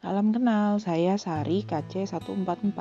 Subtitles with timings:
[0.00, 2.80] Salam kenal, saya Sari KC144.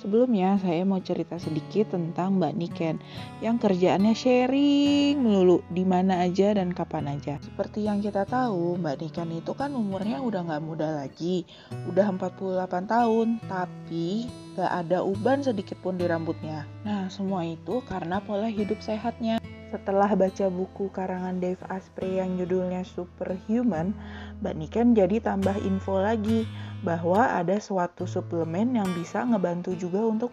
[0.00, 2.96] Sebelumnya saya mau cerita sedikit tentang Mbak Niken
[3.44, 7.36] yang kerjaannya sharing melulu di mana aja dan kapan aja.
[7.44, 11.44] Seperti yang kita tahu, Mbak Niken itu kan umurnya udah nggak muda lagi,
[11.84, 14.24] udah 48 tahun, tapi
[14.56, 16.64] gak ada uban sedikit pun di rambutnya.
[16.88, 19.36] Nah, semua itu karena pola hidup sehatnya.
[19.74, 23.90] Setelah baca buku karangan Dave Asprey yang judulnya Superhuman,
[24.38, 26.46] Mbak Niken jadi tambah info lagi
[26.86, 30.30] bahwa ada suatu suplemen yang bisa ngebantu juga untuk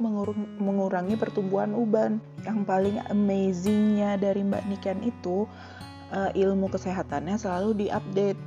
[0.62, 2.22] mengurangi pertumbuhan uban.
[2.46, 5.50] Yang paling amazingnya dari Mbak Niken itu
[6.14, 8.38] uh, ilmu kesehatannya selalu diupdate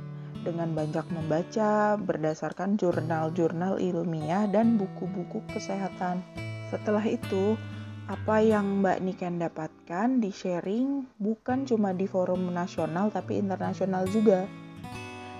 [0.47, 6.23] dengan banyak membaca berdasarkan jurnal-jurnal ilmiah dan buku-buku kesehatan.
[6.71, 7.59] Setelah itu,
[8.05, 14.45] apa yang Mbak Niken dapatkan di sharing bukan cuma di forum nasional tapi internasional juga.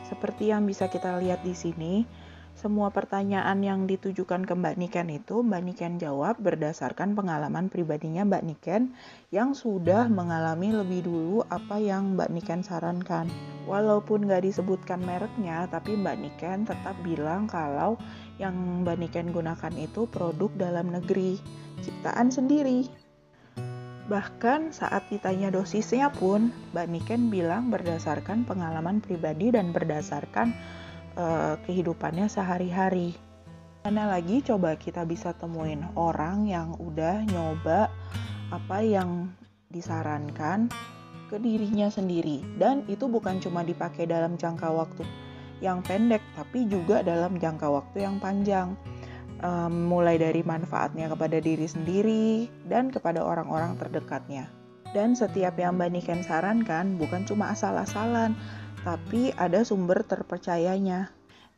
[0.10, 2.10] Seperti yang bisa kita lihat di sini,
[2.58, 8.44] semua pertanyaan yang ditujukan ke Mbak Niken itu Mbak Niken jawab berdasarkan pengalaman pribadinya Mbak
[8.50, 8.98] Niken
[9.30, 13.55] yang sudah mengalami lebih dulu apa yang Mbak Niken sarankan.
[13.66, 17.98] Walaupun nggak disebutkan mereknya, tapi Mbak Niken tetap bilang kalau
[18.38, 18.54] yang
[18.86, 21.42] Mbak Niken gunakan itu produk dalam negeri
[21.82, 22.86] ciptaan sendiri.
[24.06, 30.54] Bahkan saat ditanya dosisnya pun, Mbak Niken bilang berdasarkan pengalaman pribadi dan berdasarkan
[31.18, 33.18] uh, kehidupannya sehari-hari.
[33.82, 37.90] Mana lagi coba kita bisa temuin orang yang udah nyoba
[38.54, 39.34] apa yang
[39.74, 40.70] disarankan
[41.28, 45.04] ke dirinya sendiri dan itu bukan cuma dipakai dalam jangka waktu
[45.64, 48.76] yang pendek tapi juga dalam jangka waktu yang panjang
[49.42, 54.48] um, mulai dari manfaatnya kepada diri sendiri dan kepada orang-orang terdekatnya.
[54.96, 58.32] Dan setiap yang Mbak sarankan bukan cuma asal-asalan,
[58.88, 61.12] tapi ada sumber terpercayanya.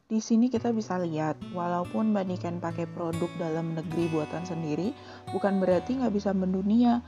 [0.07, 4.95] Di sini kita bisa lihat, walaupun Mbak pakai produk dalam negeri buatan sendiri,
[5.29, 7.03] bukan berarti nggak bisa mendunia.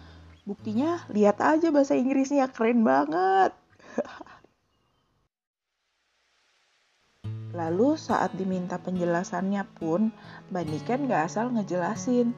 [0.50, 3.54] Buktinya, lihat aja bahasa Inggrisnya keren banget.
[7.54, 10.10] Lalu saat diminta penjelasannya pun,
[10.50, 12.34] Mbak Niken gak asal ngejelasin,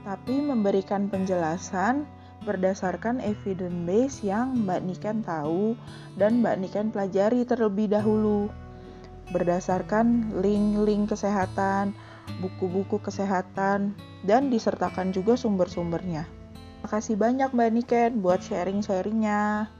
[0.00, 2.08] tapi memberikan penjelasan
[2.48, 5.76] berdasarkan evidence base yang Mbak Niken tahu
[6.16, 8.48] dan Mbak Niken pelajari terlebih dahulu.
[9.28, 11.92] Berdasarkan link-link kesehatan,
[12.40, 13.92] buku-buku kesehatan,
[14.24, 16.40] dan disertakan juga sumber-sumbernya.
[16.82, 19.70] Makasih banyak Mbak Niken buat sharing-sharingnya.